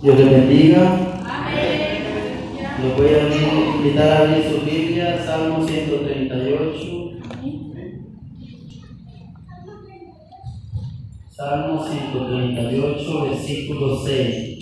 [0.00, 0.96] Dios les bendiga.
[2.80, 7.10] Los voy a invitar a abrir su Biblia, Salmo 138.
[11.30, 14.58] Salmo 138, versículo 6.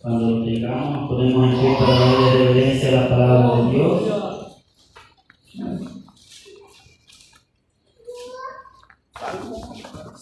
[0.00, 4.19] Cuando llegamos, ponemos en pie para darle reverencia a la palabra de Dios.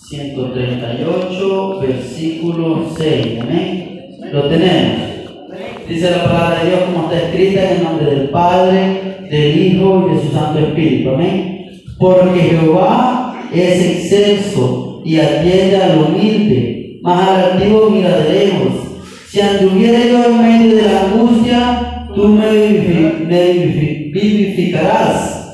[0.08, 3.40] 138, versículo 6.
[3.42, 4.06] Amén.
[4.32, 4.96] Lo tenemos.
[5.86, 10.08] Dice la palabra de Dios como está escrita en el nombre del Padre, del Hijo
[10.08, 11.10] y de su Santo Espíritu.
[11.10, 11.82] Amén.
[11.98, 18.72] Porque Jehová es excelso y atiende al humilde, más al altivo mira de lejos.
[19.28, 22.50] Si anduviera yo en medio de la angustia, tú me
[24.10, 25.47] vivificarás.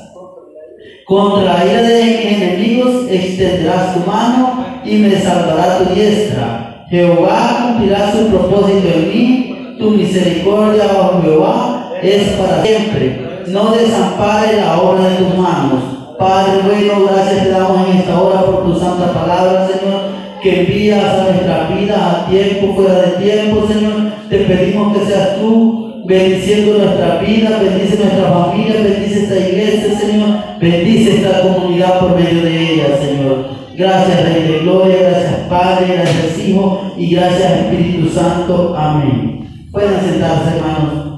[1.05, 6.87] Contra la ira de enemigos extenderás tu mano y me salvará tu diestra.
[6.89, 13.43] Jehová cumplirá su propósito en mí, tu misericordia, oh Jehová, es para siempre.
[13.49, 15.83] No desampare la obra de tus manos.
[16.17, 20.01] Padre bueno, gracias te damos en esta hora por tu santa palabra, Señor,
[20.41, 24.11] que envías a nuestra vida a tiempo, fuera de tiempo, Señor.
[24.27, 30.29] Te pedimos que seas tú bendiciendo nuestra vida, bendice nuestra familia, bendice esta iglesia, Señor,
[30.59, 33.49] bendice esta comunidad por medio de ella, Señor.
[33.75, 38.75] Gracias, Rey de Gloria, gracias, Padre, gracias, Hijo, y gracias, Espíritu Santo.
[38.77, 39.67] Amén.
[39.71, 41.15] Pueden sentarse, hermanos.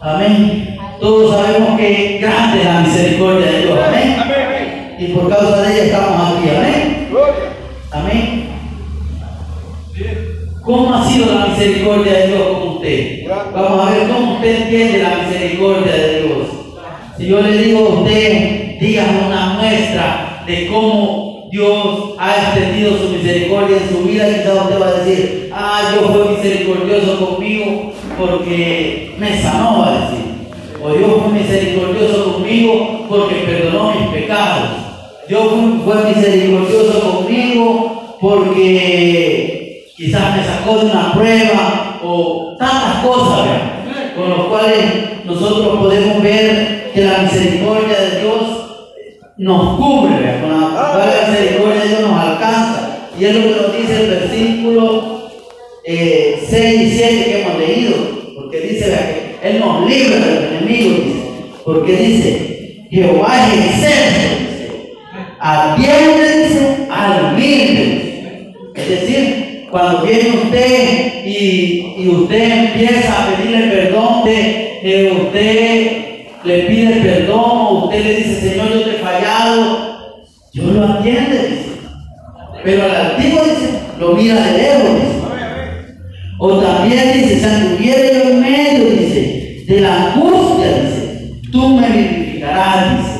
[0.00, 0.78] Amén.
[1.00, 3.78] Todos sabemos que grande es la misericordia de Dios.
[3.84, 4.96] Amén.
[4.98, 6.48] Y por causa de ella estamos aquí.
[6.50, 7.08] Amén.
[7.10, 7.57] Amén.
[10.68, 13.26] ¿Cómo ha sido la misericordia de Dios con usted?
[13.54, 16.48] Vamos a ver cómo usted entiende la misericordia de Dios.
[17.16, 23.08] Si yo le digo a usted, dígame una muestra de cómo Dios ha extendido su
[23.08, 29.14] misericordia en su vida, quizás usted va a decir, ah, Dios fue misericordioso conmigo porque
[29.18, 30.24] me sanó, va a decir.
[30.84, 34.68] O Dios fue misericordioso conmigo porque perdonó mis pecados.
[35.26, 35.44] Dios
[35.82, 39.57] fue misericordioso conmigo porque
[39.98, 43.48] quizás me sacó de una prueba o tantas cosas
[44.14, 44.78] con las cuales
[45.24, 48.40] nosotros podemos ver que la misericordia de Dios
[49.38, 53.08] nos cubre, con la, misericordia de Dios nos alcanza.
[53.18, 55.30] Y es lo que nos dice el versículo
[55.84, 57.96] 6 eh, y 7 que hemos leído,
[58.36, 60.98] porque dice Él nos libra de los enemigos,
[61.64, 64.28] porque dice, Jehová es excelso,
[65.40, 67.67] atiende al humilde, es decir,
[69.70, 76.08] cuando viene usted y, usted empieza a pedirle perdón, de, usted
[76.44, 80.16] le pide perdón, usted le dice, Señor, yo te he fallado,
[80.52, 81.68] Dios lo atiende, dice.
[82.64, 85.18] Pero al antiguo dice, lo mira de lejos, dice.
[86.38, 91.88] O también dice, si anduviera yo en medio, dice, de la angustia, dice, tú me
[91.88, 93.18] vivificarás, dice.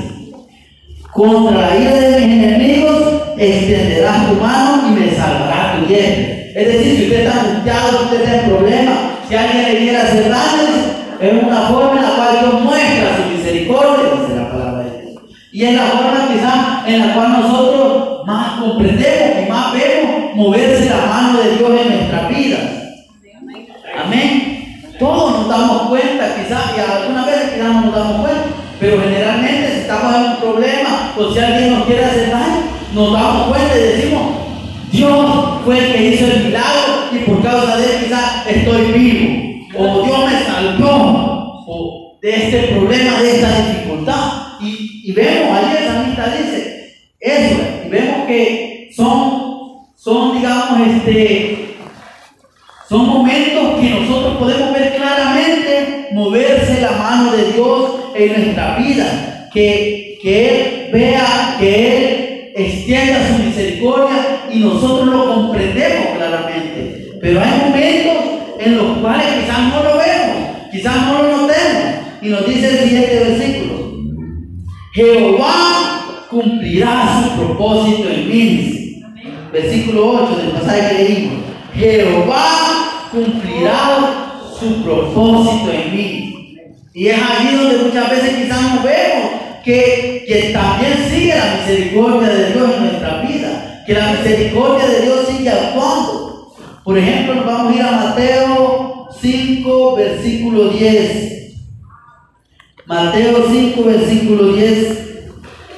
[1.13, 3.03] Contra la ira de mis enemigos
[3.37, 6.38] extenderás tu mano y me salvarás tu diestra.
[6.59, 8.99] Es decir, si usted está angustiado, usted en problemas,
[9.29, 10.75] si alguien le quiere hacer daño,
[11.21, 15.23] es una forma en la cual Dios muestra su misericordia, dice la palabra de Dios.
[15.53, 20.91] Y es la forma quizás en la cual nosotros más comprendemos y más vemos moverse
[20.91, 22.59] la mano de Dios en nuestra vida.
[24.05, 24.83] Amén.
[24.99, 28.45] Todos nos damos cuenta, quizás, y algunas veces quizás no nos damos cuenta,
[28.81, 32.63] pero generalmente si estamos en un problema o si alguien nos quiere hacer daño,
[32.95, 34.38] nos damos cuenta y decimos,
[34.91, 39.49] Dios fue el que hizo el milagro y por causa de él quizás estoy vivo.
[39.77, 41.39] O Dios me salvó
[42.21, 44.33] de este problema, de esta dificultad.
[44.61, 51.77] Y, vemos, ayer esa amistad dice eso, y vemos que son, son digamos, este,
[52.89, 59.49] son momentos que nosotros podemos ver claramente moverse la mano de Dios en nuestra vida.
[59.53, 62.18] Que, que Él vea, que Él
[62.59, 67.09] extienda su misericordia y nosotros lo comprendemos claramente.
[67.21, 68.17] Pero hay momentos
[68.59, 71.95] en los cuales quizás no lo vemos, quizás no lo notemos.
[72.21, 73.79] Y nos dice el siguiente versículo.
[74.93, 79.03] Jehová cumplirá su propósito en mí.
[79.53, 81.45] Versículo 8 del pasaje que leímos.
[81.75, 86.57] Jehová cumplirá su propósito en mí.
[86.93, 89.38] Y es allí donde muchas veces quizás no vemos
[89.69, 95.29] que, también sigue la misericordia de Dios en nuestra vida, que la misericordia de Dios
[95.29, 96.55] sigue actuando.
[96.85, 101.53] Por ejemplo, vamos a ir a Mateo 5, versículo 10.
[102.87, 104.99] Mateo 5, versículo 10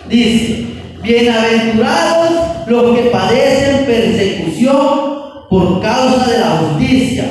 [0.09, 0.67] dice,
[1.03, 7.25] bienaventurados los que padecen persecución por causa de la justicia,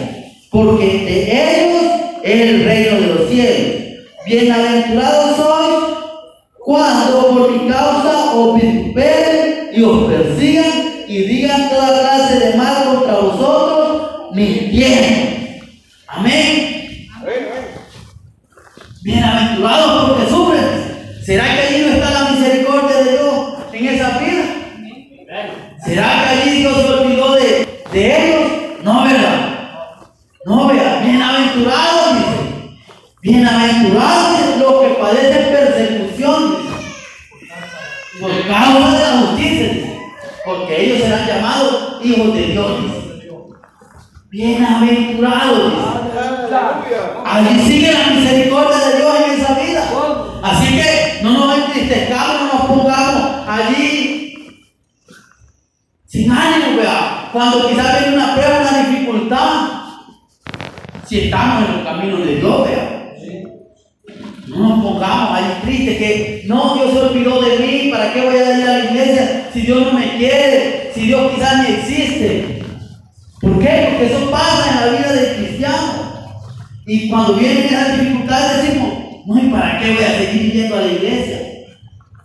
[0.52, 1.84] porque de ellos
[2.22, 3.80] es el reino de los cielos.
[4.26, 5.69] Bienaventurados sois
[6.70, 12.84] cuando por mi causa os vituperen y os persigan y digan toda clase de mal
[12.84, 15.66] contra vosotros, mintiendo.
[16.08, 17.08] Amén.
[19.02, 21.24] Bienaventurados porque sufren.
[21.26, 23.34] ¿Será que allí no está la misericordia de Dios
[23.74, 24.44] en esa vida?
[25.84, 28.52] ¿Será que allí Dios se olvidó de, de ellos?
[28.84, 29.58] No, ¿verdad?
[30.46, 32.50] No, vea, bienaventurados, dice.
[33.22, 36.58] Bienaventurados los que padecen persecución,
[38.20, 39.72] por causa de la justicia,
[40.46, 42.72] porque ellos serán llamados hijos de Dios.
[44.30, 45.74] Bienaventurados,
[47.26, 49.84] Allí sigue la misericordia de Dios en esa vida.
[50.44, 54.66] Así que no nos entristezcamos, no nos pongamos allí
[56.06, 57.30] sin ánimo, vea.
[57.32, 59.80] Cuando quizás viene una prueba, una dificultad,
[61.10, 62.70] si estamos en los caminos de Dios.
[64.48, 68.36] No nos pongamos ahí tristes que no, Dios se olvidó de mí, ¿para qué voy
[68.36, 72.64] a ir a la iglesia si Dios no me quiere, si Dios quizás ni existe?
[73.42, 73.90] ¿Por qué?
[73.90, 75.94] Porque eso pasa en la vida del cristiano.
[76.86, 78.90] Y cuando vienen esas dificultades decimos,
[79.26, 81.40] no, ¿y para qué voy a seguir yendo a la iglesia?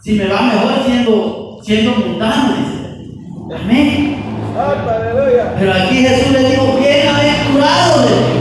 [0.03, 3.63] Si me va mejor siendo, siendo mundano, dice.
[3.63, 4.17] Amén.
[5.59, 8.34] Pero aquí Jesús le dijo, bienaventurado de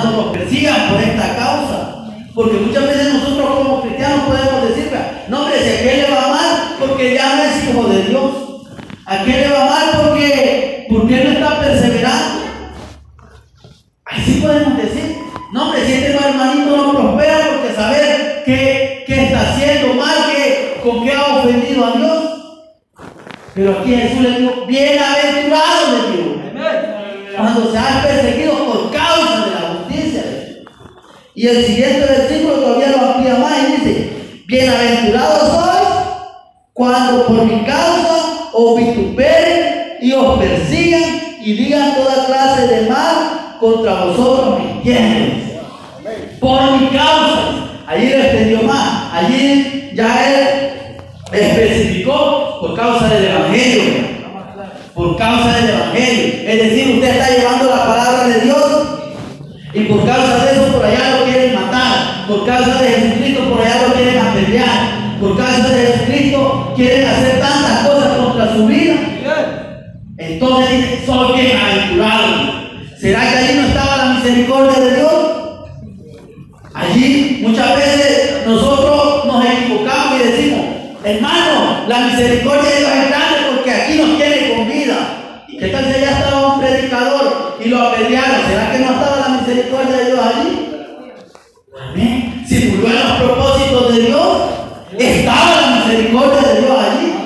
[0.00, 1.90] Dios cuando nos persigan por esta causa.
[2.34, 4.90] Porque muchas veces nosotros como cristianos podemos decir,
[5.28, 8.32] no hombre, si a qué le va mal, porque ya no es hijo de Dios.
[9.06, 9.90] ¿A qué le va mal?
[10.02, 12.44] Porque, porque no está perseverando.
[14.04, 15.16] Así podemos decir.
[15.52, 20.80] No, hombre, si este hermanito no prospera porque saber qué, qué está haciendo mal, que,
[20.82, 22.24] con qué ha ofendido a Dios.
[23.54, 26.34] Pero aquí Jesús le dijo, bienaventurado de Dios.
[27.36, 29.33] Cuando se ha perseguido por causa
[31.34, 35.88] y el siguiente versículo todavía lo amplía más y dice, bienaventurados sois
[36.72, 41.02] cuando por mi causa os vituperen y os persigan
[41.40, 45.44] y digan toda clase de mal contra vosotros mintiendo.
[46.40, 47.70] Por mi causa.
[47.86, 49.12] Allí le extendió más.
[49.12, 50.72] Allí ya él
[51.32, 53.82] especificó por causa del Evangelio.
[54.94, 56.48] Por causa del Evangelio.
[56.48, 58.84] Es decir, usted está llevando la palabra de Dios
[59.74, 62.13] y por causa de eso por allá lo quieren matar.
[62.28, 65.18] Por causa de Jesucristo por allá lo quieren apedrear.
[65.20, 68.94] Por causa de Jesucristo quieren hacer tantas cosas contra su vida.
[70.16, 72.64] Entonces dice, soy bienaventurado.
[72.98, 75.12] ¿Será que allí no estaba la misericordia de Dios?
[76.72, 80.66] Allí muchas veces nosotros nos equivocamos y decimos,
[81.04, 84.96] hermano, la misericordia de Dios es grande porque aquí nos tiene con vida.
[85.46, 88.46] ¿Qué tal si allá estaba un predicador y lo apedrearon?
[88.48, 90.68] ¿Será que no estaba la misericordia de Dios allí?
[91.90, 92.44] Amén.
[92.48, 94.36] Si murió en los propósitos de Dios,
[94.98, 97.24] estaba la misericordia de Dios allí.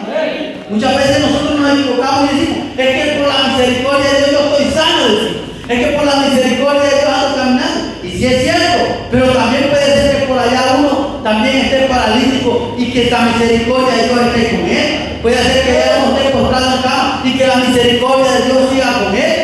[0.70, 4.56] Muchas veces nosotros nos equivocamos y decimos, es que por la misericordia de Dios yo
[4.56, 5.48] estoy sano.
[5.68, 7.88] Es que por la misericordia de Dios ando caminando.
[8.02, 12.74] Y sí es cierto, pero también puede ser que por allá uno también esté paralítico
[12.78, 15.18] y que esta misericordia de Dios esté con él.
[15.22, 19.14] Puede ser que no esté postrado acá y que la misericordia de Dios siga con
[19.14, 19.34] él.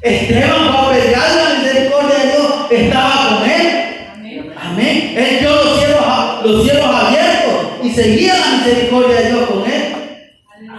[0.00, 4.52] Esteban fue a pelear, la misericordia de Dios estaba con él.
[4.58, 5.14] Amén.
[5.16, 9.94] Él dio los cielos, los cielos abiertos y seguía la misericordia de Dios con él.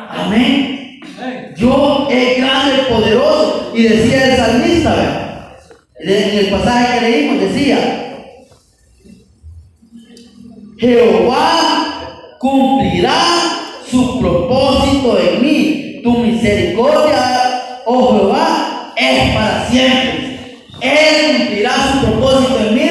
[0.10, 1.00] Amén.
[1.56, 3.72] Dios es grande poderoso.
[3.75, 5.56] Y decía el salmista,
[6.00, 8.03] en el pasaje que leímos, decía,
[10.80, 11.67] Jehová
[12.39, 13.24] cumplirá
[13.89, 16.01] su propósito en mí.
[16.03, 20.63] Tu misericordia, oh Jehová, es para siempre.
[20.82, 22.88] Él cumplirá su propósito en mí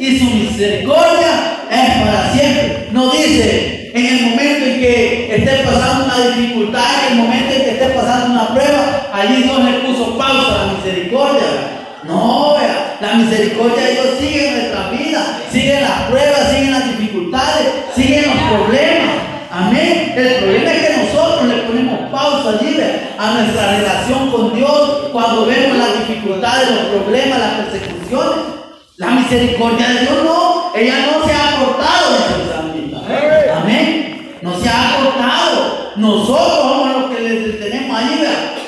[0.00, 2.88] y su misericordia es para siempre.
[2.92, 7.62] No dice en el momento en que esté pasando una dificultad, en el momento en
[7.62, 11.42] que esté pasando una prueba, allí Dios le puso pausa a la misericordia.
[12.06, 12.56] No,
[13.00, 16.98] la misericordia de Dios sigue en nuestra vida, sigue en las pruebas, sigue en las
[16.98, 17.55] dificultades,
[17.96, 19.16] sigue en los problemas.
[19.50, 20.12] Amén.
[20.14, 22.76] El problema es que nosotros le ponemos pausa allí
[23.18, 28.56] a nuestra relación con Dios cuando vemos las dificultades, los problemas, las persecuciones.
[28.98, 32.16] La misericordia de Dios no, ella no se ha cortado,
[32.74, 34.38] dice Amén.
[34.42, 35.92] No se ha cortado.
[35.96, 38.20] Nosotros somos los que le tenemos allí,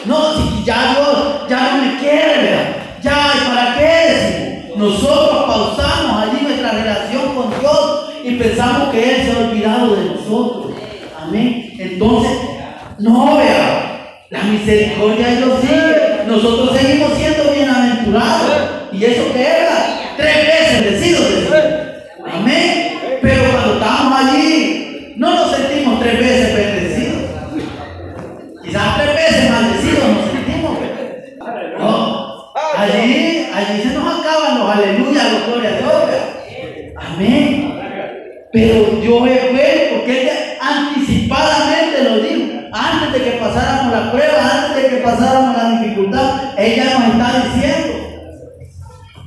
[0.06, 2.76] No, si ya Dios ya no me quiere, ¿verdad?
[3.02, 4.72] Ya, ¿y para qué?
[4.76, 10.17] Nosotros pausamos allí nuestra relación con Dios y pensamos que Él se ha olvidado de
[10.28, 10.74] nosotros.
[11.20, 11.72] Amén.
[11.78, 12.32] Entonces,
[12.98, 16.24] no vea, la misericordia de sigue.
[16.26, 18.92] nosotros seguimos siendo bienaventurados.
[18.92, 20.00] ¿Y eso qué era?
[20.16, 21.26] Tres veces decidos.
[22.32, 22.98] Amén.
[23.22, 27.22] Pero cuando estamos allí, no nos sentimos tres veces bendecidos.
[28.64, 30.78] Quizás tres veces maldecidos nos sentimos.
[31.78, 32.52] No.
[32.76, 35.92] Allí, allí se nos acaban los aleluya, los gloria a Dios.
[36.96, 37.74] Amén.
[38.52, 39.67] Pero yo bueno
[40.08, 42.58] porque anticipadamente lo dijo.
[42.72, 47.48] Antes de que pasáramos la prueba, antes de que pasáramos la dificultad, ella nos está
[47.48, 47.94] diciendo.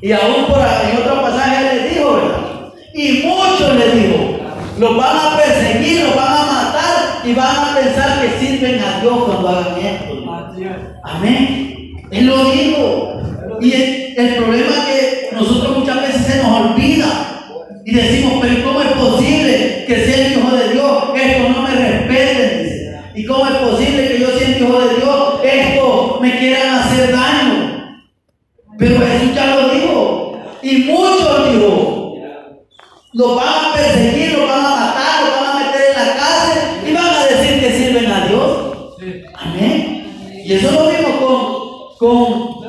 [0.02, 2.74] Y aún por en otro pasaje le dijo, ¿verdad?
[2.94, 4.38] Y muchos le dijo,
[4.80, 9.02] los van a perseguir, los van a matar y van a pensar que sirven a
[9.02, 10.14] Dios cuando hagan esto.
[11.04, 11.94] Amén.
[12.12, 13.22] Él lo dijo.
[13.60, 17.06] Y el, el problema es que nosotros muchas veces se nos olvida
[17.86, 18.42] y decimos,
[30.72, 32.16] Y muchos dijo,
[33.12, 36.88] los van a perseguir, los van a matar, los van a meter en la cárcel
[36.88, 38.58] y van a decir que sirven a Dios.
[39.36, 40.42] Amén.
[40.46, 42.62] Y eso lo vimos con, con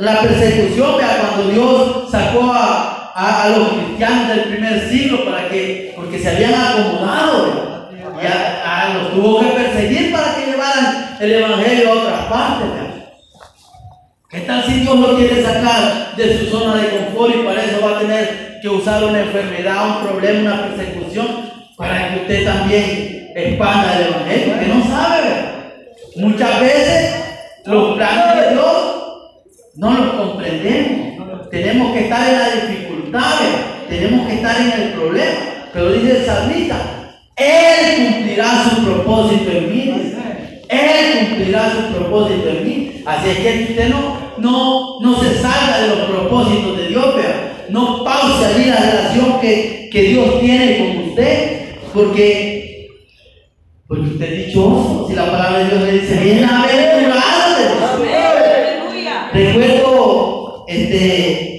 [0.00, 6.18] la persecución, cuando Dios sacó a, a, los cristianos del primer siglo para que, porque
[6.18, 7.88] se habían acomodado
[8.22, 12.89] y a, los tuvo que perseguir para que llevaran el evangelio a otras partes.
[14.30, 17.80] ¿Qué tal si Dios lo quiere sacar de su zona de confort y para eso
[17.84, 21.26] va a tener que usar una enfermedad, un problema, una persecución
[21.76, 24.60] para que usted también expanda el evangelio?
[24.60, 25.30] Que no sabe.
[26.16, 27.14] Muchas veces
[27.64, 28.74] los planes de Dios
[29.76, 31.50] no los comprendemos.
[31.50, 32.90] Tenemos que estar en la dificultad
[33.88, 35.40] tenemos que estar en el problema.
[35.72, 36.76] Pero dice el salmista,
[37.36, 39.94] Él cumplirá su propósito en mí.
[40.68, 42.79] Él cumplirá su propósito en mí.
[43.10, 47.66] Así es que usted no, no, no se salga de los propósitos de Dios, vea.
[47.68, 51.76] No pause allí la relación que, que Dios tiene con usted.
[51.92, 52.88] Porque,
[53.86, 55.06] porque usted es dichoso.
[55.08, 57.30] Si la palabra de Dios le dice, bienaventurado.
[59.32, 61.50] Recuerdo este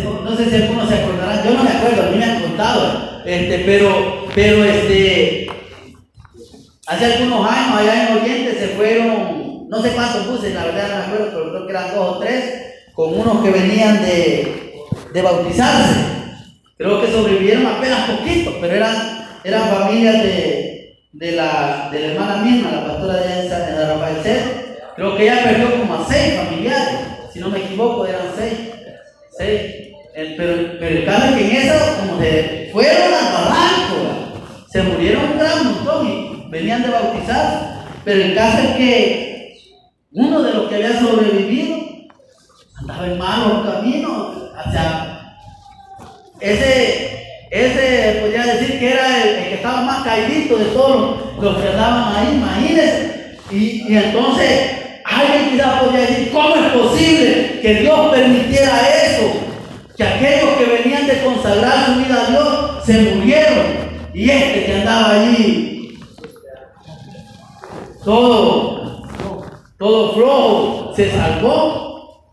[0.00, 3.22] no sé si algunos se acordarán, yo no me acuerdo, a mí me han contado,
[3.24, 5.46] este, pero, pero este,
[6.86, 10.96] hace algunos años allá en Oriente se fueron, no sé cuántos buses, la verdad no
[10.96, 14.74] me acuerdo, pero creo que eran dos o tres, con unos que venían de,
[15.12, 16.00] de bautizarse.
[16.76, 18.94] Creo que sobrevivieron apenas poquito, pero eran,
[19.44, 24.16] eran familias de, de, la, de la hermana misma, la pastora de, de Rafael
[24.96, 27.00] Creo que ella perdió como a seis familiares,
[27.32, 28.52] si no me equivoco, eran seis.
[29.36, 29.92] Sí,
[30.36, 34.40] pero, pero, el caso es que en eso, como se fueron al barranco,
[34.70, 37.84] se murieron un gran montón y venían de bautizar.
[38.04, 39.33] Pero el caso es que
[40.14, 41.76] uno de los que había sobrevivido
[42.80, 45.36] andaba en malos caminos hacia
[46.40, 51.68] ese, ese podría decir que era el, que estaba más caidito de todos los, que
[51.68, 53.38] andaban ahí, imagínense.
[53.50, 59.32] Y, y entonces Alguien quizás podría decir, ¿cómo es posible que Dios permitiera eso?
[59.96, 63.84] Que aquellos que venían de consagrar su vida a Dios se murieron.
[64.14, 65.98] Y este que andaba allí,
[68.02, 68.73] todo,
[69.84, 72.24] todo flojo, se salvó.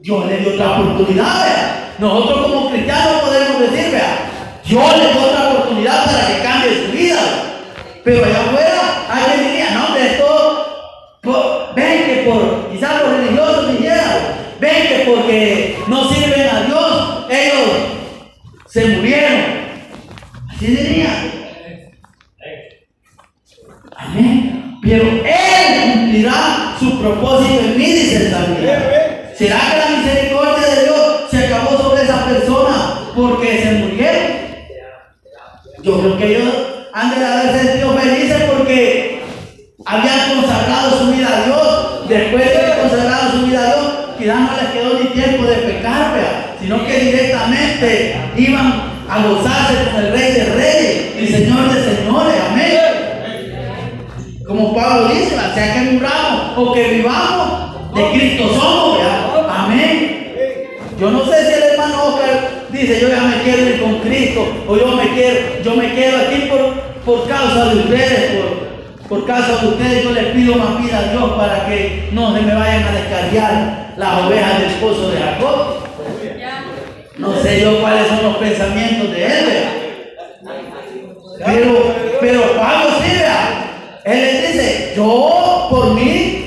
[0.00, 1.94] Dios le dio otra oportunidad.
[2.00, 4.28] Nosotros como cristianos podemos decir, vea,
[4.64, 7.20] Dios le dio otra oportunidad para que cambie su vida.
[8.02, 14.04] Pero allá afuera alguien diría, no, de esto ven que por, quizás los religiosos dijeron,
[14.58, 17.68] ven que porque no sirven a Dios, ellos
[18.66, 19.42] se murieron.
[20.50, 21.32] Así dirían.
[23.96, 24.62] Amén.
[24.82, 25.04] Pero
[29.42, 34.22] ¿Será que la misericordia de Dios se acabó sobre esa persona porque se murieron?
[35.82, 36.54] Yo creo que ellos
[36.92, 39.24] han de haber sentido felices porque
[39.84, 42.08] habían consagrado su vida a Dios.
[42.08, 45.56] Después de haber consagrado su vida a Dios, quizás no les quedó ni tiempo de
[45.56, 51.96] pecar, sino que directamente iban a gozarse con el Rey de Reyes y Señor de
[51.96, 52.36] Señores.
[52.48, 52.78] Amén.
[54.46, 58.92] Como Pablo dice, sea que muramos o que vivamos, de Cristo somos.
[60.98, 64.46] Yo no sé si el hermano Oscar dice, yo ya me quiero ir con Cristo,
[64.68, 66.74] o yo me quiero, yo me quedo aquí por,
[67.04, 71.12] por causa de ustedes, por, por causa de ustedes yo les pido más vida a
[71.12, 75.82] Dios para que no se me vayan a descarriar las ovejas del esposo de Jacob.
[77.18, 79.44] No sé yo cuáles son los pensamientos de él.
[81.44, 83.12] Pero, pero Pablo sí,
[84.04, 86.42] Él le dice, yo por mí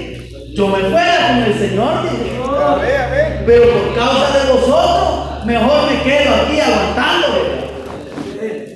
[0.55, 1.94] yo me fuera con el Señor,
[3.45, 7.27] pero por causa de vosotros, mejor me quedo aquí aguantando.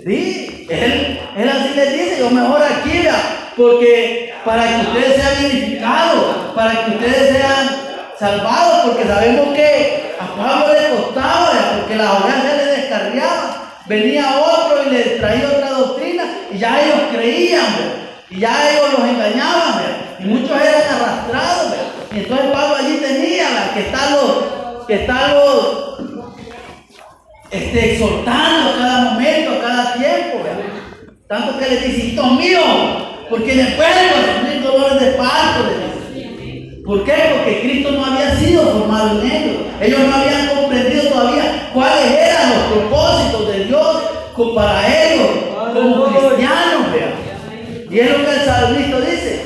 [0.06, 0.68] ¿Sí?
[0.70, 1.20] Él,
[1.50, 3.08] así les dice, yo mejor aquí,
[3.58, 7.70] porque para que ustedes sean edificados, para que ustedes sean
[8.18, 13.56] salvados, porque sabemos que a Pablo le costaba, porque la ovejas le descarriaba.
[13.88, 17.66] Venía otro y le traía otra doctrina y ya ellos creían,
[18.30, 19.82] y ya ellos los engañaban,
[20.20, 21.74] y muchos eran arrastrados.
[22.12, 23.09] Y entonces Pablo allí tenía
[23.80, 26.00] que está los, que está los,
[27.50, 30.40] este, exhortando a cada momento, a cada tiempo.
[31.28, 32.66] Tanto que le dice, hijos míos,
[33.30, 35.64] porque después de sufrir dolores de parto.
[36.86, 37.14] ¿Por qué?
[37.36, 39.58] Porque Cristo no había sido formado en ellos.
[39.80, 43.98] Ellos no habían comprendido todavía cuáles eran los propósitos de Dios
[44.56, 45.28] para ellos
[45.74, 46.92] como cristianos.
[46.92, 47.14] Vean.
[47.92, 49.46] Y es lo que el salmista dice.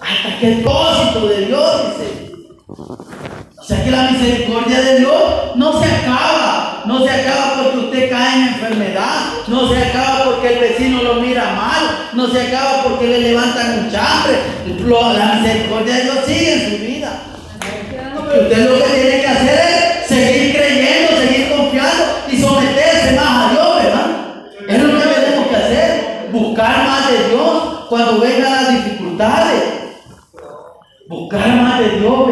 [0.00, 2.26] Hasta que el propósito de Dios dice.
[3.66, 6.84] O sea que la misericordia de Dios no se acaba.
[6.84, 9.32] No se acaba porque usted cae en enfermedad.
[9.48, 12.10] No se acaba porque el vecino lo mira mal.
[12.12, 14.36] No se acaba porque le levantan un chambre.
[14.86, 17.22] La misericordia de Dios sigue en su vida.
[18.40, 23.50] Usted lo que tiene que hacer es seguir creyendo, seguir confiando y someterse más a
[23.50, 24.06] Dios, ¿verdad?
[24.68, 26.28] Es lo que tenemos que hacer.
[26.30, 29.62] Buscar más de Dios cuando vengan las dificultades.
[31.08, 32.26] Buscar más de Dios,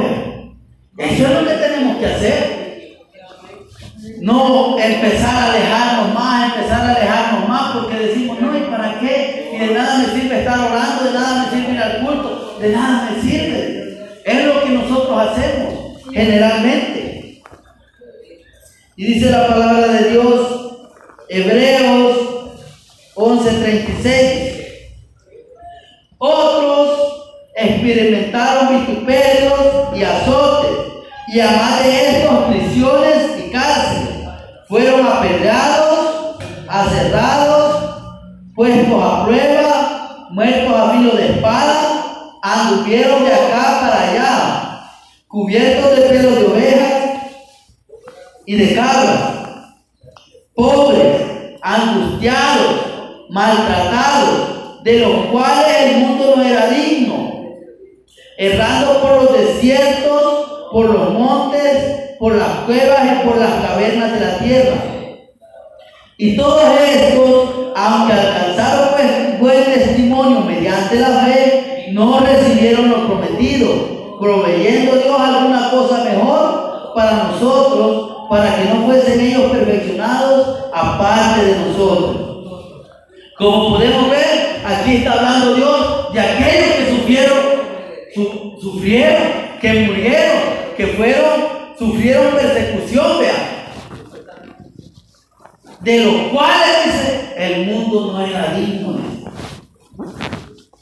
[0.97, 2.65] Eso es lo que tenemos que hacer.
[4.21, 9.51] No empezar a alejarnos más, empezar a alejarnos más, porque decimos, no, ¿y para qué?
[9.55, 12.69] Y de nada me sirve estar orando, de nada me sirve ir al culto, de
[12.71, 14.21] nada me sirve.
[14.25, 17.43] Es lo que nosotros hacemos generalmente.
[18.97, 20.79] Y dice la palabra de Dios,
[21.29, 22.17] Hebreos
[23.15, 24.53] 11:36.
[26.19, 27.15] Otros
[27.57, 30.54] experimentaron vituperios y azotes,
[31.35, 34.29] y además de estos, prisiones y cárceles.
[34.69, 36.37] Fueron apedreados,
[36.69, 38.01] aserrados,
[38.55, 44.91] puestos a prueba, muertos a filo de espada, anduvieron de acá para allá,
[45.27, 47.03] cubiertos de pelo de ovejas
[48.47, 49.21] y de cabras,
[50.55, 52.77] pobres, angustiados,
[53.31, 57.33] maltratados de los cuales el mundo no era digno,
[58.39, 60.34] errando por los desiertos,
[60.73, 64.75] por los montes, por las cuevas y por las cavernas de la tierra.
[66.17, 74.19] Y todos estos, aunque alcanzaron pues buen testimonio mediante la fe, no recibieron lo prometido,
[74.21, 81.57] proveyendo Dios alguna cosa mejor para nosotros, para que no fuesen ellos perfeccionados aparte de
[81.59, 82.35] nosotros.
[83.37, 87.39] Como podemos ver, aquí está hablando Dios de aquellos que sufrieron,
[88.61, 90.43] sufrieron, que murieron,
[90.77, 91.41] que fueron,
[91.79, 93.55] sufrieron persecución, vean.
[95.81, 98.99] De los cuales dice, el mundo no era digno.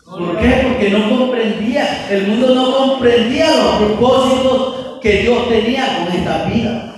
[0.05, 0.67] ¿Por qué?
[0.67, 6.95] Porque no comprendía, el mundo no comprendía los propósitos que Dios tenía con esta vida.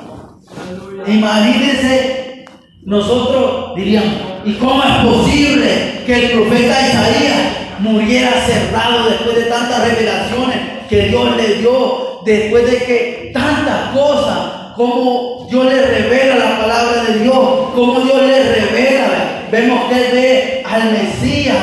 [1.06, 2.46] Imagínense,
[2.82, 4.14] nosotros diríamos,
[4.46, 11.08] ¿Y cómo es posible que el profeta Isaías muriera cerrado después de tantas revelaciones que
[11.08, 17.18] Dios le dio, después de que tantas cosas, como Dios le revela la palabra de
[17.20, 17.36] Dios,
[17.74, 21.56] como Dios le revela, vemos que él ve al Mesías,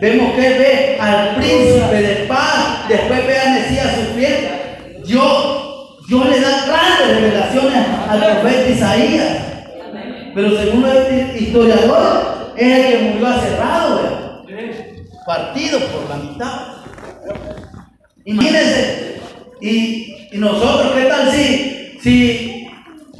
[0.00, 4.48] vemos que él ve al príncipe de paz, después ve al Mesías sufriendo.
[5.06, 9.36] Dios, Dios le da grandes revelaciones al profeta Isaías.
[10.34, 14.44] Pero según los historiadores, es el que murió aserrado,
[15.26, 16.72] partido por la mitad.
[18.24, 19.20] Imagínense,
[19.60, 22.68] y, nosotros, ¿qué tal si, si,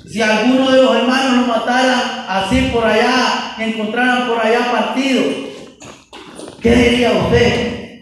[0.09, 5.23] si alguno de los hermanos nos mataran así por allá, encontraran por allá partido?
[6.61, 8.01] ¿Qué diría usted?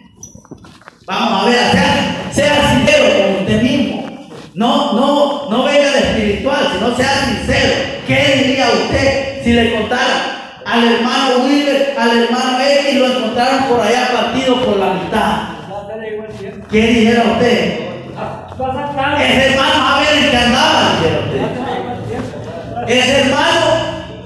[1.07, 4.29] Vamos a ver, sea, sea sincero con usted mismo.
[4.53, 7.73] No, no, no venga de espiritual, sino sea sincero.
[8.05, 13.81] ¿Qué diría usted si le contara al hermano Wilber, al hermano X, lo encontraron por
[13.81, 15.60] allá partido por la mitad?
[16.71, 17.79] ¿Qué dijera usted?
[19.19, 21.41] Ese hermano a ver en qué andaba, dijera usted.
[22.87, 23.59] Ese hermano,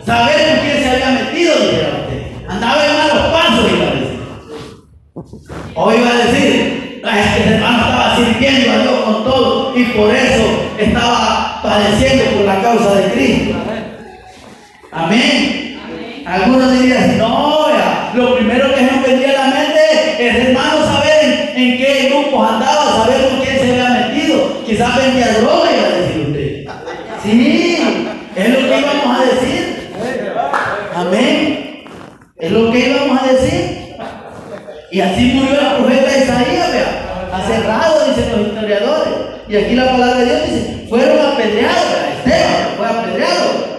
[0.06, 2.48] saber con quién se había metido, dijera usted.
[2.48, 4.20] Andaba en malos pasos, iba a decir.
[5.74, 9.84] O iba a decir, es que ese hermano estaba sirviendo a Dios con todo y
[9.86, 10.46] por eso
[10.78, 13.56] estaba padeciendo por la causa de Cristo.
[14.92, 15.82] Amén.
[16.28, 17.66] Algunos dirían, no,
[18.14, 19.80] lo primero que nos vendría a la mente
[20.20, 21.05] es, hermano, saber
[21.56, 23.76] en, qué grupos andaba, saber con quién se
[24.66, 26.66] quizás vendía droga, iba a decir usted.
[27.24, 27.78] Sí,
[28.36, 29.92] es lo que íbamos a decir.
[30.96, 31.84] Amén.
[32.38, 33.96] Es lo que íbamos a decir.
[34.92, 37.30] Y así murió el profeta Isaías, vea.
[37.32, 39.14] Acerrado, dicen los historiadores.
[39.48, 41.86] Y aquí la palabra de Dios dice, fueron apedreados,
[42.18, 43.76] Esteban fue apedreado.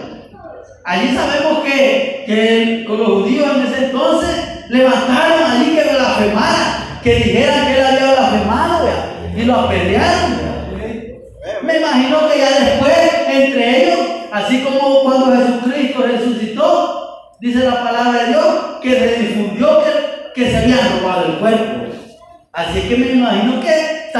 [0.85, 4.35] Allí sabemos que, que con los judíos en ese entonces
[4.69, 10.47] levantaron allí que blasfemaran, que dijeran que él había blasfemado, vea, y lo apedrearon.
[11.63, 12.97] Me imagino que ya después,
[13.29, 13.99] entre ellos,
[14.31, 18.45] así como cuando Jesucristo resucitó, dice la palabra de Dios,
[18.81, 21.93] que se difundió que, que se habían robado el cuerpo.
[22.53, 23.59] Así que me imagino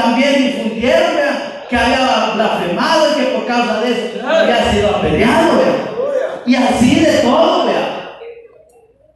[0.00, 1.18] también difundieron
[1.68, 5.60] que había blasfemado y que por causa de eso había sido apedreado.
[6.46, 7.58] Y así de todo.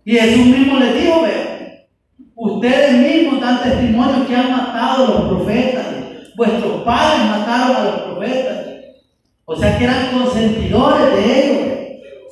[0.04, 1.86] Y Jesús mismo le dijo, vea,
[2.34, 5.86] ustedes mismos dan testimonio que han matado a los profetas.
[6.34, 8.66] Vuestros padres mataron a los profetas.
[9.44, 11.68] O sea que eran consentidores de ellos.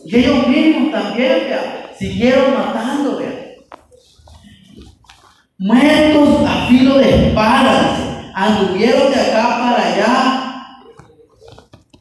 [0.04, 1.46] Y ellos mismos también,
[1.96, 3.54] siguieron matando, vea.
[5.58, 8.09] Muertos a filo de espadas,
[8.40, 10.76] anduvieron de acá para allá.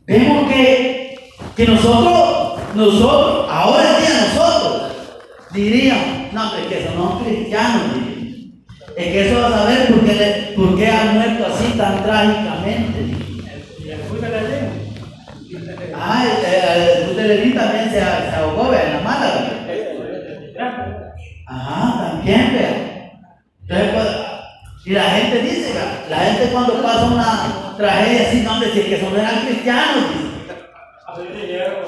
[0.07, 4.91] Vemos que, que nosotros, nosotros, ahora en día nosotros,
[5.53, 7.81] diríamos, no, es que son cristianos,
[8.95, 13.15] es que eso va a saber por qué, por qué han muerto así tan trágicamente.
[16.01, 19.49] Ah, el, el, también se, se ahogó en la mala.
[21.45, 23.11] También, vea.
[23.61, 24.29] Entonces, pues,
[24.85, 25.58] y la gente dice,
[26.09, 30.05] la gente cuando pasa una tragedia así, no, hombre, si es que son eran cristianos.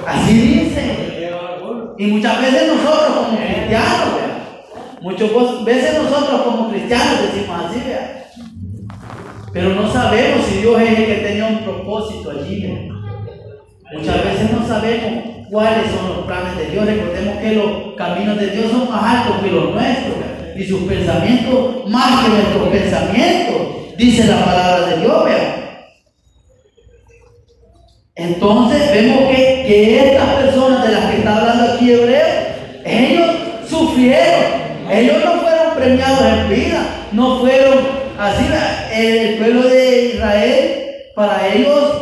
[0.08, 1.12] Así dicen.
[1.98, 4.10] Y muchas veces nosotros como cristianos,
[5.02, 8.26] muchas veces nosotros como cristianos decimos así, vea.
[9.54, 12.90] Pero no sabemos si Dios es el que tenía un propósito allí.
[13.94, 16.86] Muchas veces no sabemos cuáles son los planes de Dios.
[16.86, 20.16] Recordemos que los caminos de Dios son más altos que los nuestros
[20.56, 23.62] y sus pensamientos más que nuestros pensamientos,
[24.02, 25.22] dice la palabra de Dios.
[28.16, 32.28] Entonces vemos que, que estas personas de las que está hablando aquí Hebreo,
[32.84, 33.30] ellos
[33.70, 34.62] sufrieron.
[34.92, 37.80] Ellos no fueron premiados en vida, no fueron
[38.20, 38.46] así.
[38.94, 40.84] El pueblo de Israel,
[41.16, 41.94] para ellos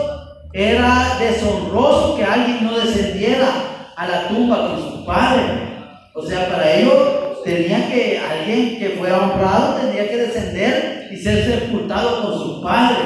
[0.54, 3.50] era deshonroso que alguien no descendiera
[3.96, 5.46] a la tumba con sus padres.
[6.14, 11.46] O sea, para ellos tenía que, alguien que fuera honrado tenía que descender y ser
[11.46, 12.98] sepultado con sus padres.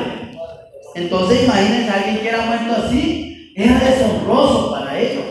[0.95, 5.25] Entonces imagínense a alguien que era muerto así, era deshonroso para ellos.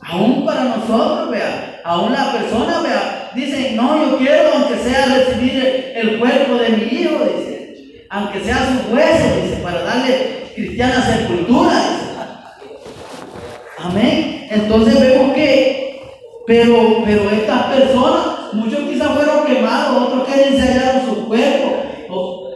[0.00, 5.92] Aún para nosotros, vea, aún la persona, vea, dice, no, yo quiero, aunque sea recibir
[5.94, 7.54] el cuerpo de mi hijo, dice
[8.14, 11.82] aunque sea su hueso, dice, para darle cristiana sepultura.
[13.76, 14.46] Amén.
[14.52, 16.00] Entonces vemos que,
[16.46, 22.50] pero, pero estas personas, muchos quizás fueron quemados, otros que ensayaron su cuerpo,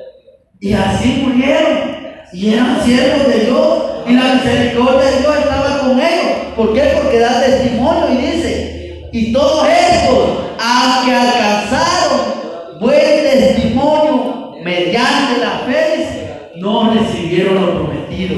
[0.61, 1.97] y así murieron,
[2.33, 6.37] y eran siervos de Dios, y la misericordia de Dios estaba con ellos.
[6.57, 6.83] ¿Por qué?
[7.01, 16.53] Porque da testimonio y dice, y todos estos, aunque alcanzaron buen testimonio mediante la fe,
[16.57, 18.37] no recibieron lo prometido.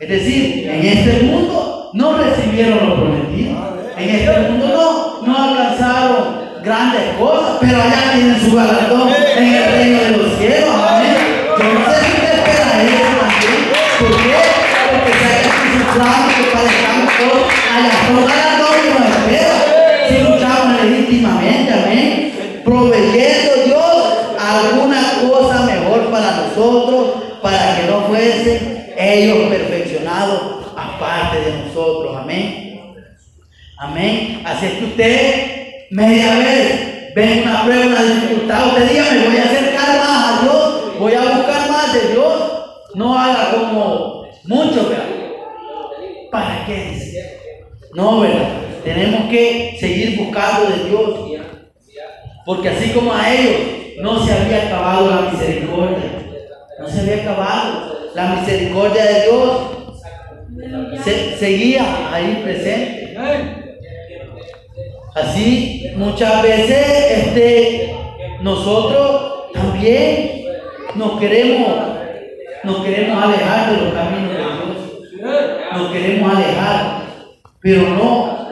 [0.00, 3.54] Es decir, en este mundo no recibieron lo prometido.
[3.96, 9.72] En este mundo no, no alcanzaron grandes cosas, pero allá tienen su galardón en el
[9.72, 10.70] reino de los cielos.
[10.70, 11.16] Amén.
[11.58, 13.62] Yo no sé si usted espera eso también.
[14.00, 14.36] ¿Por qué?
[14.90, 17.46] Porque se ha plan que padezcamos todos.
[17.74, 19.56] Allá todo galardón que nos espera.
[20.08, 22.60] Si luchamos legítimamente, amén.
[22.64, 23.54] Proveyendo
[24.38, 32.16] alguna cosa mejor para nosotros, para que no fuesen ellos perfeccionados aparte de nosotros.
[32.16, 32.94] Amén.
[33.78, 34.42] Amén.
[34.44, 36.63] Así es que usted, media vez,
[37.14, 41.14] ven una prueba, una dificultad, usted diga, me voy a acercar más a Dios, voy
[41.14, 42.50] a buscar más de Dios.
[42.94, 45.04] No haga como muchos, ¿verdad?
[46.30, 46.96] ¿Para qué?
[47.94, 48.48] No, ¿verdad?
[48.84, 51.40] Tenemos que seguir buscando de Dios.
[52.44, 53.56] Porque así como a ellos
[54.00, 56.12] no se había acabado la misericordia.
[56.78, 58.10] No se había acabado.
[58.14, 59.60] La misericordia de Dios
[61.38, 63.16] seguía ahí presente.
[65.14, 66.86] Así muchas veces
[67.18, 67.96] este,
[68.40, 70.44] nosotros también
[70.96, 71.68] nos queremos,
[72.64, 75.32] nos queremos alejar de los caminos de Dios.
[75.72, 77.04] Nos queremos alejar.
[77.60, 78.44] Pero no.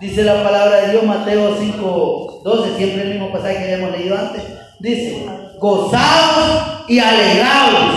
[0.00, 4.16] Dice la palabra de Dios, Mateo 5, 12, siempre el mismo pasaje que habíamos leído
[4.16, 4.42] antes
[4.80, 5.26] Dice,
[5.58, 7.96] gozaos y alegraos,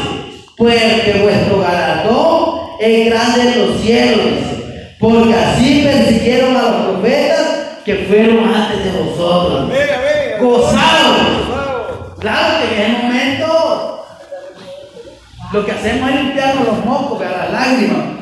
[0.58, 4.20] porque vuestro galardón es grande en los cielos,
[5.00, 7.33] porque así persiguieron a los profetas
[7.86, 9.70] que fueron antes de vosotros.
[10.40, 11.18] Gozados.
[12.20, 14.06] Claro que en ese momento
[15.52, 18.14] lo que hacemos es limpiarnos los mocos, las lágrimas.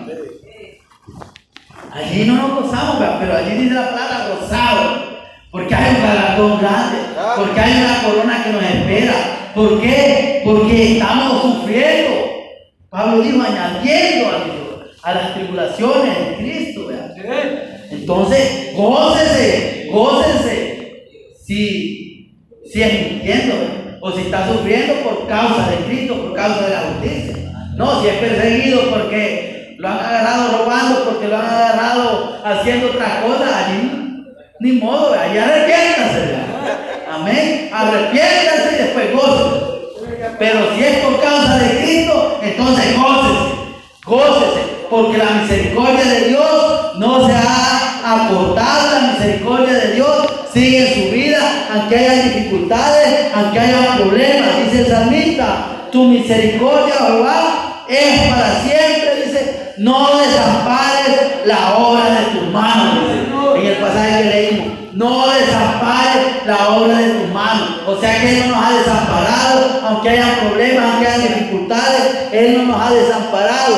[1.93, 5.12] Allí no nos gozamos, pero allí dice la palabra gozado.
[5.52, 6.97] Porque hay un galardón grande,
[7.36, 9.13] porque hay una corona que nos espera.
[9.54, 10.41] ¿Por qué?
[10.45, 12.12] Porque estamos sufriendo.
[12.89, 14.30] Pablo dijo, añadiendo
[15.04, 16.89] a, las tribulaciones de Cristo.
[17.91, 21.06] Entonces, gócese, gócese.
[21.45, 22.36] Si,
[22.71, 23.56] si es mintiendo,
[24.01, 27.51] o si está sufriendo por causa de Cristo, por causa de la justicia.
[27.75, 33.21] No, si es perseguido porque lo han agarrado robando, porque lo han agarrado haciendo otra
[33.21, 34.01] cosa, allí
[34.60, 36.36] ni modo, allí arrepiéntase.
[37.12, 37.69] Amén.
[37.73, 39.71] Arrepiéntase y después goce.
[40.38, 43.56] Pero si es por causa de Cristo, entonces gócese.
[44.06, 44.62] Gócese.
[44.89, 47.71] Porque la misericordia de Dios no se ha
[48.13, 48.91] acortado.
[48.91, 54.50] La misericordia de Dios sigue su vida, aunque haya dificultades, aunque haya problemas.
[54.65, 59.26] Dice el salmista, tu misericordia, Jehová, es para siempre.
[59.26, 62.97] Dice, no desampares la obra de tus manos.
[63.56, 67.69] En el pasaje que leímos, no desampares la obra de tus manos.
[67.88, 72.58] O sea que Él no nos ha desamparado, aunque haya problemas, aunque haya dificultades, Él
[72.58, 73.76] no nos ha desamparado.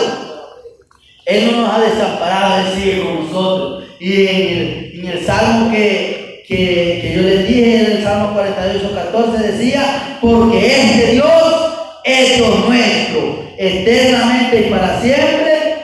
[1.26, 3.83] Él no nos ha desamparado, Él sigue con nosotros.
[4.06, 10.18] Y en el, salmo que, que, yo les dije en el Salmo 48, 14, decía,
[10.20, 15.78] porque este Dios, hecho nuestro, eternamente y para siempre,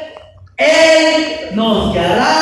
[0.57, 2.38] Él nos guiará